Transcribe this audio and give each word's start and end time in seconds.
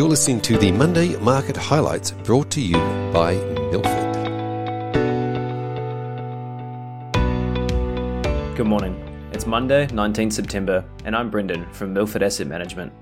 You're 0.00 0.08
listening 0.08 0.40
to 0.40 0.56
the 0.56 0.72
Monday 0.72 1.14
Market 1.16 1.58
Highlights 1.58 2.12
brought 2.12 2.50
to 2.52 2.60
you 2.62 2.78
by 3.12 3.34
Milford. 3.70 4.14
Good 8.56 8.66
morning. 8.66 9.28
It's 9.34 9.44
Monday, 9.44 9.88
19 9.88 10.30
September, 10.30 10.86
and 11.04 11.14
I'm 11.14 11.28
Brendan 11.28 11.70
from 11.74 11.92
Milford 11.92 12.22
Asset 12.22 12.46
Management. 12.46 12.94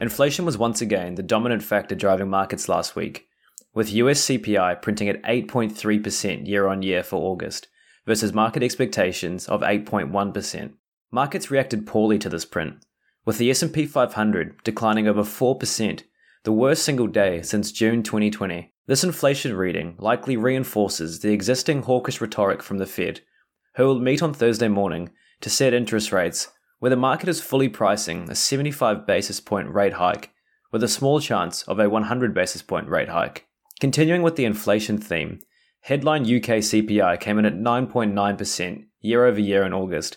Inflation 0.00 0.44
was 0.44 0.56
once 0.56 0.80
again 0.80 1.16
the 1.16 1.24
dominant 1.24 1.60
factor 1.60 1.96
driving 1.96 2.30
markets 2.30 2.68
last 2.68 2.94
week, 2.94 3.26
with 3.74 3.92
US 3.92 4.20
CPI 4.20 4.80
printing 4.80 5.08
at 5.08 5.20
8.3% 5.24 6.46
year 6.46 6.68
on 6.68 6.82
year 6.82 7.02
for 7.02 7.16
August, 7.16 7.66
versus 8.06 8.32
market 8.32 8.62
expectations 8.62 9.48
of 9.48 9.62
8.1%. 9.62 10.74
Markets 11.10 11.50
reacted 11.50 11.84
poorly 11.84 12.20
to 12.20 12.28
this 12.28 12.44
print, 12.44 12.76
with 13.24 13.38
the 13.38 13.50
S&P 13.50 13.86
500 13.86 14.62
declining 14.62 15.08
over 15.08 15.22
4%, 15.22 16.02
the 16.44 16.52
worst 16.52 16.84
single 16.84 17.06
day 17.06 17.40
since 17.40 17.70
June 17.70 18.02
2020. 18.02 18.72
This 18.86 19.04
inflation 19.04 19.54
reading 19.54 19.94
likely 19.98 20.36
reinforces 20.36 21.20
the 21.20 21.32
existing 21.32 21.82
hawkish 21.82 22.20
rhetoric 22.20 22.64
from 22.64 22.78
the 22.78 22.86
Fed, 22.86 23.20
who 23.76 23.86
will 23.86 24.00
meet 24.00 24.22
on 24.22 24.34
Thursday 24.34 24.66
morning 24.66 25.10
to 25.40 25.48
set 25.48 25.72
interest 25.72 26.10
rates 26.10 26.48
where 26.80 26.90
the 26.90 26.96
market 26.96 27.28
is 27.28 27.40
fully 27.40 27.68
pricing 27.68 28.28
a 28.28 28.34
75 28.34 29.06
basis 29.06 29.38
point 29.38 29.72
rate 29.72 29.92
hike 29.92 30.30
with 30.72 30.82
a 30.82 30.88
small 30.88 31.20
chance 31.20 31.62
of 31.64 31.78
a 31.78 31.88
100 31.88 32.34
basis 32.34 32.60
point 32.60 32.88
rate 32.88 33.08
hike. 33.08 33.46
Continuing 33.78 34.22
with 34.22 34.34
the 34.34 34.44
inflation 34.44 34.98
theme, 34.98 35.38
headline 35.82 36.22
UK 36.22 36.58
CPI 36.58 37.20
came 37.20 37.38
in 37.38 37.46
at 37.46 37.54
9.9% 37.54 38.84
year 39.00 39.26
over 39.26 39.40
year 39.40 39.62
in 39.62 39.72
August, 39.72 40.16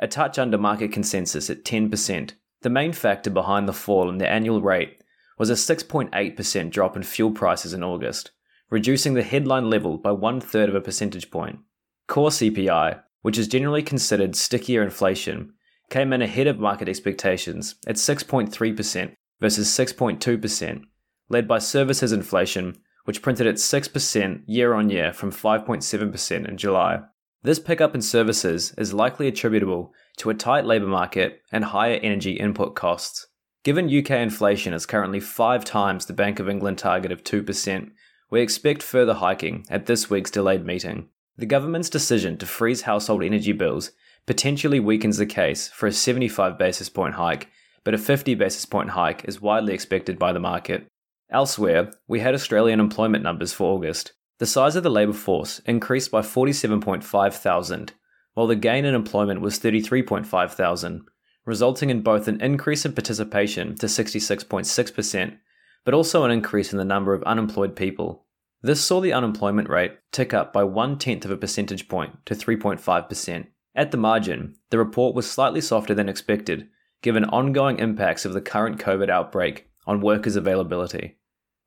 a 0.00 0.08
touch 0.08 0.38
under 0.38 0.56
market 0.56 0.90
consensus 0.90 1.50
at 1.50 1.64
10%. 1.64 2.32
The 2.62 2.70
main 2.70 2.94
factor 2.94 3.28
behind 3.28 3.68
the 3.68 3.74
fall 3.74 4.08
in 4.08 4.16
the 4.16 4.28
annual 4.28 4.62
rate 4.62 5.02
was 5.38 5.50
a 5.50 5.54
6.8% 5.54 6.70
drop 6.70 6.96
in 6.96 7.02
fuel 7.02 7.30
prices 7.30 7.72
in 7.72 7.82
August, 7.82 8.30
reducing 8.70 9.14
the 9.14 9.22
headline 9.22 9.68
level 9.70 9.98
by 9.98 10.10
one 10.10 10.40
third 10.40 10.68
of 10.68 10.74
a 10.74 10.80
percentage 10.80 11.30
point. 11.30 11.58
Core 12.06 12.30
CPI, 12.30 13.00
which 13.22 13.38
is 13.38 13.48
generally 13.48 13.82
considered 13.82 14.36
stickier 14.36 14.82
inflation, 14.82 15.52
came 15.90 16.12
in 16.12 16.22
ahead 16.22 16.46
of 16.46 16.58
market 16.58 16.88
expectations 16.88 17.76
at 17.86 17.96
6.3% 17.96 19.14
versus 19.40 19.68
6.2%, 19.68 20.82
led 21.28 21.48
by 21.48 21.58
services 21.58 22.12
inflation, 22.12 22.76
which 23.04 23.22
printed 23.22 23.46
at 23.46 23.56
6% 23.56 24.42
year 24.46 24.74
on 24.74 24.90
year 24.90 25.12
from 25.12 25.30
5.7% 25.30 26.48
in 26.48 26.56
July. 26.56 27.00
This 27.42 27.58
pickup 27.60 27.94
in 27.94 28.02
services 28.02 28.74
is 28.76 28.92
likely 28.92 29.28
attributable 29.28 29.92
to 30.16 30.30
a 30.30 30.34
tight 30.34 30.64
labour 30.64 30.88
market 30.88 31.42
and 31.52 31.66
higher 31.66 32.00
energy 32.02 32.32
input 32.32 32.74
costs. 32.74 33.28
Given 33.66 33.86
UK 33.86 34.12
inflation 34.12 34.72
is 34.72 34.86
currently 34.86 35.18
five 35.18 35.64
times 35.64 36.06
the 36.06 36.12
Bank 36.12 36.38
of 36.38 36.48
England 36.48 36.78
target 36.78 37.10
of 37.10 37.24
2%, 37.24 37.90
we 38.30 38.40
expect 38.40 38.80
further 38.80 39.14
hiking 39.14 39.66
at 39.68 39.86
this 39.86 40.08
week's 40.08 40.30
delayed 40.30 40.64
meeting. 40.64 41.08
The 41.36 41.46
government's 41.46 41.90
decision 41.90 42.38
to 42.38 42.46
freeze 42.46 42.82
household 42.82 43.24
energy 43.24 43.50
bills 43.50 43.90
potentially 44.24 44.78
weakens 44.78 45.16
the 45.16 45.26
case 45.26 45.66
for 45.66 45.88
a 45.88 45.92
75 45.92 46.56
basis 46.56 46.88
point 46.88 47.16
hike, 47.16 47.48
but 47.82 47.92
a 47.92 47.98
50 47.98 48.36
basis 48.36 48.64
point 48.66 48.90
hike 48.90 49.24
is 49.24 49.42
widely 49.42 49.74
expected 49.74 50.16
by 50.16 50.32
the 50.32 50.38
market. 50.38 50.86
Elsewhere, 51.28 51.90
we 52.06 52.20
had 52.20 52.34
Australian 52.34 52.78
employment 52.78 53.24
numbers 53.24 53.52
for 53.52 53.74
August. 53.74 54.12
The 54.38 54.46
size 54.46 54.76
of 54.76 54.84
the 54.84 54.90
labour 54.90 55.12
force 55.12 55.58
increased 55.66 56.12
by 56.12 56.20
47.5 56.20 57.34
thousand, 57.34 57.94
while 58.34 58.46
the 58.46 58.54
gain 58.54 58.84
in 58.84 58.94
employment 58.94 59.40
was 59.40 59.58
33.5 59.58 60.52
thousand, 60.52 61.08
resulting 61.46 61.88
in 61.88 62.02
both 62.02 62.28
an 62.28 62.40
increase 62.42 62.84
in 62.84 62.92
participation 62.92 63.74
to 63.76 63.86
66.6%, 63.86 65.38
but 65.84 65.94
also 65.94 66.24
an 66.24 66.30
increase 66.30 66.72
in 66.72 66.78
the 66.78 66.84
number 66.84 67.14
of 67.14 67.22
unemployed 67.22 67.74
people. 67.74 68.26
This 68.60 68.84
saw 68.84 69.00
the 69.00 69.12
unemployment 69.12 69.68
rate 69.68 69.96
tick 70.10 70.34
up 70.34 70.52
by 70.52 70.64
one 70.64 70.98
tenth 70.98 71.24
of 71.24 71.30
a 71.30 71.36
percentage 71.36 71.88
point 71.88 72.26
to 72.26 72.34
3.5%. 72.34 73.46
At 73.74 73.90
the 73.92 73.96
margin, 73.96 74.56
the 74.70 74.78
report 74.78 75.14
was 75.14 75.30
slightly 75.30 75.60
softer 75.60 75.94
than 75.94 76.08
expected, 76.08 76.68
given 77.02 77.24
ongoing 77.24 77.78
impacts 77.78 78.24
of 78.24 78.32
the 78.32 78.40
current 78.40 78.78
COVID 78.78 79.08
outbreak 79.08 79.68
on 79.86 80.00
workers' 80.00 80.34
availability. 80.34 81.16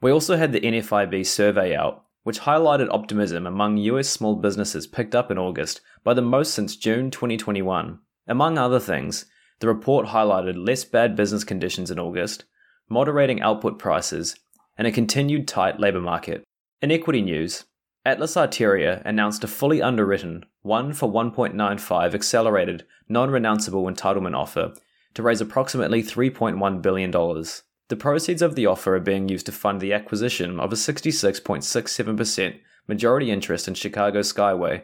We 0.01 0.11
also 0.11 0.35
had 0.35 0.51
the 0.51 0.61
NFIB 0.61 1.25
survey 1.25 1.75
out, 1.75 2.03
which 2.23 2.41
highlighted 2.41 2.89
optimism 2.91 3.47
among 3.47 3.77
US 3.77 4.09
small 4.09 4.35
businesses 4.35 4.87
picked 4.87 5.15
up 5.15 5.31
in 5.31 5.37
August 5.37 5.81
by 6.03 6.13
the 6.13 6.21
most 6.21 6.53
since 6.53 6.75
June 6.75 7.11
2021. 7.11 7.99
Among 8.27 8.57
other 8.57 8.79
things, 8.79 9.25
the 9.59 9.67
report 9.67 10.07
highlighted 10.07 10.65
less 10.65 10.83
bad 10.83 11.15
business 11.15 11.43
conditions 11.43 11.91
in 11.91 11.99
August, 11.99 12.45
moderating 12.89 13.41
output 13.41 13.77
prices, 13.77 14.35
and 14.77 14.87
a 14.87 14.91
continued 14.91 15.47
tight 15.47 15.79
labour 15.79 15.99
market. 15.99 16.43
In 16.81 16.91
equity 16.91 17.21
news, 17.21 17.65
Atlas 18.05 18.35
Arteria 18.35 19.01
announced 19.05 19.43
a 19.43 19.47
fully 19.47 19.81
underwritten 19.81 20.45
1 20.61 20.93
for 20.93 21.11
1.95 21.11 22.13
accelerated 22.13 22.85
non 23.09 23.29
renounceable 23.29 23.91
entitlement 23.91 24.35
offer 24.35 24.73
to 25.13 25.23
raise 25.23 25.41
approximately 25.41 26.01
$3.1 26.01 26.81
billion. 26.81 27.11
The 27.11 27.95
proceeds 27.97 28.41
of 28.41 28.55
the 28.55 28.67
offer 28.67 28.95
are 28.95 29.01
being 29.01 29.27
used 29.27 29.47
to 29.47 29.51
fund 29.51 29.81
the 29.81 29.93
acquisition 29.93 30.59
of 30.59 30.71
a 30.71 30.75
66.67% 30.75 32.59
majority 32.87 33.31
interest 33.31 33.67
in 33.67 33.73
Chicago 33.73 34.19
Skyway, 34.21 34.83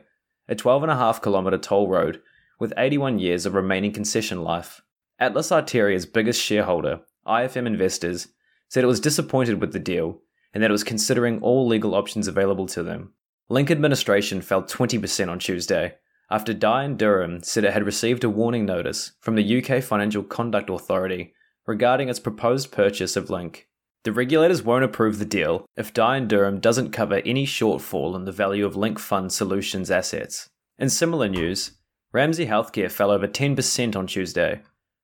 a 0.50 0.56
12.5 0.56 1.22
kilometer 1.22 1.58
toll 1.58 1.88
road 1.88 2.22
with 2.60 2.74
81 2.78 3.20
years 3.20 3.46
of 3.46 3.54
remaining 3.54 3.92
concession 3.92 4.44
life. 4.44 4.82
Atlas 5.20 5.52
Arteria's 5.52 6.06
biggest 6.06 6.42
shareholder, 6.42 7.02
IFM 7.28 7.68
Investors, 7.68 8.28
said 8.70 8.84
it 8.84 8.88
was 8.88 9.00
disappointed 9.00 9.62
with 9.62 9.74
the 9.74 9.80
deal 9.80 10.22
and 10.54 10.64
that 10.64 10.70
it 10.70 10.74
was 10.74 10.84
considering 10.84 11.40
all 11.42 11.68
legal 11.68 11.96
options 11.96 12.28
available 12.28 12.66
to 12.68 12.84
them. 12.84 13.14
Link 13.50 13.70
administration 13.70 14.42
fell 14.42 14.64
20% 14.64 15.30
on 15.30 15.40
Tuesday 15.40 15.96
after 16.30 16.54
Dye 16.54 16.88
& 16.88 16.98
Durham 16.98 17.44
said 17.44 17.64
it 17.64 17.74
had 17.74 17.86
received 17.86 18.24
a 18.24 18.30
warning 18.30 18.66
notice 18.66 19.12
from 19.20 19.36
the 19.36 19.64
UK 19.64 19.84
Financial 19.84 20.24
Conduct 20.24 20.70
Authority 20.70 21.34
regarding 21.68 22.10
its 22.10 22.20
proposed 22.20 22.72
purchase 22.72 23.16
of 23.16 23.30
Link. 23.30 23.68
The 24.04 24.12
regulators 24.12 24.64
won't 24.64 24.84
approve 24.84 25.20
the 25.20 25.26
deal 25.26 25.66
if 25.76 25.94
Dye 25.94 26.20
& 26.20 26.22
Durham 26.22 26.60
doesn't 26.60 26.92
cover 26.92 27.22
any 27.26 27.46
shortfall 27.46 28.16
in 28.16 28.26
the 28.26 28.32
value 28.32 28.66
of 28.66 28.76
Link 28.76 29.00
Fund 29.00 29.32
Solutions 29.32 29.92
assets. 29.92 30.50
In 30.78 30.90
similar 30.90 31.28
news, 31.28 31.72
Ramsay 32.16 32.48
Healthcare 32.48 32.90
fell 32.90 33.12
over 33.12 33.28
10% 33.28 33.94
on 33.94 34.08
Tuesday 34.08 34.62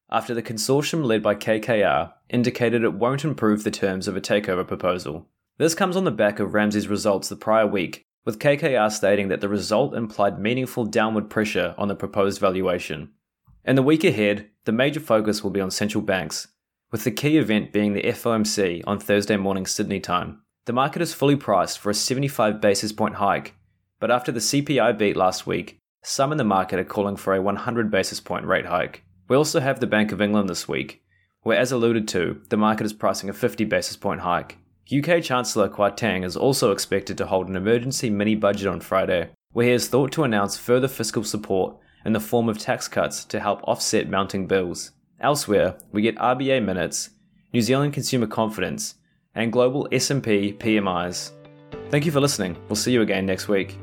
after 0.10 0.34
the 0.34 0.42
consortium 0.42 1.04
led 1.04 1.22
by 1.22 1.36
KKR 1.36 2.14
indicated 2.30 2.86
it 2.86 2.94
won't 2.94 3.26
improve 3.26 3.66
the 3.66 3.70
terms 3.70 4.08
of 4.08 4.16
a 4.16 4.22
takeover 4.22 4.66
proposal. 4.66 5.28
This 5.58 5.76
comes 5.76 5.98
on 5.98 6.06
the 6.06 6.12
back 6.12 6.40
of 6.40 6.54
Ramsay's 6.54 6.88
results 6.88 7.28
the 7.28 7.36
prior 7.36 7.68
week, 7.68 8.06
with 8.24 8.40
KKR 8.40 8.90
stating 8.90 9.28
that 9.28 9.42
the 9.42 9.50
result 9.50 9.94
implied 9.94 10.40
meaningful 10.40 10.86
downward 10.86 11.30
pressure 11.30 11.76
on 11.78 11.90
the 11.90 11.96
proposed 11.96 12.40
valuation. 12.40 13.10
In 13.66 13.76
the 13.76 13.84
week 13.84 14.06
ahead, 14.06 14.48
the 14.64 14.72
major 14.72 15.02
focus 15.02 15.44
will 15.44 15.52
be 15.52 15.60
on 15.60 15.70
central 15.70 16.02
banks, 16.02 16.48
with 16.94 17.04
the 17.04 17.12
key 17.12 17.38
event 17.38 17.74
being 17.74 17.92
the 17.92 18.04
FOMC 18.04 18.84
on 18.88 19.00
Thursday 19.00 19.36
morning 19.36 19.66
Sydney 19.66 20.00
time. 20.00 20.44
The 20.64 20.72
market 20.72 21.02
is 21.02 21.14
fully 21.14 21.36
priced 21.36 21.78
for 21.78 21.90
a 21.90 21.94
75 21.94 22.62
basis 22.62 22.94
point 22.94 23.16
hike, 23.16 23.56
but 24.00 24.12
after 24.12 24.32
the 24.32 24.40
CPI 24.40 24.98
beat 24.98 25.18
last 25.18 25.46
week, 25.46 25.81
some 26.04 26.32
in 26.32 26.38
the 26.38 26.44
market 26.44 26.80
are 26.80 26.84
calling 26.84 27.16
for 27.16 27.36
a 27.36 27.42
100 27.42 27.92
basis 27.92 28.20
point 28.20 28.46
rate 28.46 28.66
hike. 28.66 29.04
We 29.28 29.36
also 29.36 29.60
have 29.60 29.80
the 29.80 29.88
Bank 29.88 30.12
of 30.12 30.22
England 30.22 30.50
this 30.50 30.68
week, 30.68 31.04
where, 31.44 31.58
as 31.58 31.72
alluded 31.72 32.08
to, 32.10 32.42
the 32.50 32.58
market 32.58 32.86
is 32.86 32.94
pricing 32.94 33.30
a 33.30 33.34
50 33.34 33.66
basis 33.66 33.96
point 33.96 34.22
hike. 34.22 34.58
UK 34.92 35.24
Chancellor 35.24 35.70
Kwarteng 35.70 36.26
is 36.26 36.36
also 36.36 36.72
expected 36.72 37.18
to 37.18 37.28
hold 37.28 37.48
an 37.48 37.56
emergency 37.56 38.10
mini 38.10 38.36
budget 38.36 38.68
on 38.68 38.82
Friday, 38.82 39.30
where 39.54 39.68
he 39.68 39.72
is 39.72 39.88
thought 39.88 40.12
to 40.14 40.24
announce 40.24 40.58
further 40.58 40.88
fiscal 40.88 41.24
support 41.24 41.78
in 42.04 42.14
the 42.14 42.20
form 42.20 42.50
of 42.50 42.58
tax 42.58 42.88
cuts 42.88 43.24
to 43.26 43.40
help 43.40 43.62
offset 43.64 44.10
mounting 44.10 44.48
bills. 44.48 44.92
Elsewhere, 45.20 45.78
we 45.92 46.02
get 46.02 46.16
RBA 46.18 46.66
minutes, 46.66 47.12
New 47.54 47.62
Zealand 47.62 47.94
consumer 47.94 48.28
confidence, 48.28 48.96
and 49.36 49.52
global 49.54 49.88
S&P 49.92 50.54
PMIs. 50.54 51.32
Thank 51.90 52.06
you 52.06 52.12
for 52.12 52.20
listening. 52.20 52.58
We'll 52.68 52.76
see 52.76 52.92
you 52.92 53.02
again 53.02 53.26
next 53.26 53.48
week. 53.48 53.78